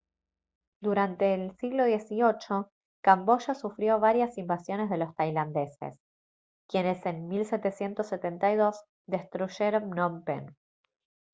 durante 0.85 1.25
el 1.35 1.51
siglo 1.59 1.83
xviii 2.05 2.57
camboya 3.07 3.53
sufrió 3.61 3.93
varias 4.07 4.33
invasiones 4.43 4.89
de 4.89 4.97
los 5.01 5.13
tailandeses 5.15 5.93
quienes 6.69 7.05
en 7.11 7.17
1772 7.27 8.81
destruyeron 9.15 9.85
phnom 9.91 10.13
phen 10.25 10.45